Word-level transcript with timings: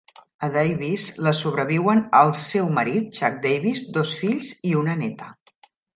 A 0.45 0.47
Davis 0.53 1.03
la 1.27 1.33
sobreviuen 1.41 2.01
el 2.21 2.33
seu 2.45 2.71
marit, 2.79 3.11
Chuck 3.19 3.37
Davis, 3.45 3.85
dos 3.99 4.15
fills 4.23 4.51
i 4.71 4.73
una 4.81 4.97
néta. 5.03 5.29